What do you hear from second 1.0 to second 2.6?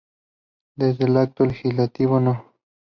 el Acto Legislativo No.